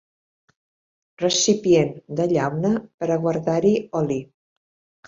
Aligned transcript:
Recipient 1.23 1.93
de 2.21 2.27
llauna 2.35 2.73
per 2.99 3.13
a 3.13 3.21
guardar-hi 3.29 3.77
oli. 4.03 4.21